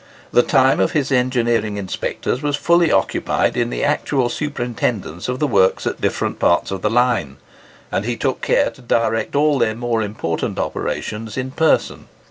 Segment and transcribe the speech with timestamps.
[0.31, 5.45] The time of his engineering inspectors was fully occupied in the actual superintendence of the
[5.45, 7.37] works at different parts of the line;
[7.91, 12.07] and he took care to direct all their more important operations in person.